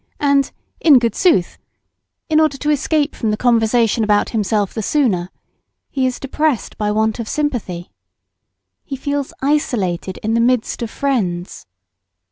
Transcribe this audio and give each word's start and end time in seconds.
and 0.19 0.51
"In 0.79 0.97
good 0.97 1.13
sooth!" 1.13 1.59
in 2.27 2.39
order 2.39 2.57
to 2.57 2.71
escape 2.71 3.13
from 3.13 3.29
the 3.29 3.37
conversation 3.37 4.03
about 4.03 4.29
himself 4.29 4.73
the 4.73 4.81
sooner, 4.81 5.29
he 5.91 6.07
is 6.07 6.19
depressed 6.19 6.75
by 6.75 6.89
want 6.89 7.19
of 7.19 7.29
sympathy. 7.29 7.91
He 8.83 8.95
feels 8.95 9.31
isolated 9.43 10.17
in 10.23 10.33
the 10.33 10.39
midst 10.39 10.81
of 10.81 10.89
friends. 10.89 11.67